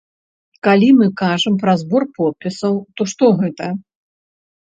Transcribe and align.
Калі 0.67 0.87
мы 1.01 1.09
кажам 1.21 1.59
пра 1.65 1.75
збор 1.83 2.03
подпісаў, 2.17 2.73
то 2.97 3.01
што 3.11 3.25
гэта? 3.43 3.67